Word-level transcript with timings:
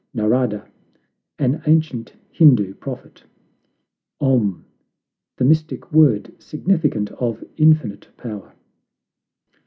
NARADA 0.15 0.67
An 1.37 1.61
ancient 1.67 2.13
Hindoo 2.31 2.73
prophet. 2.73 3.23
OM 4.19 4.65
The 5.37 5.45
mystic 5.45 5.91
word, 5.91 6.33
significant 6.41 7.11
of 7.11 7.43
infinite 7.55 8.07
power. 8.17 8.55